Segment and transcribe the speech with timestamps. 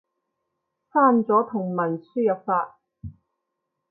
[0.91, 2.79] 刪咗同文輸入法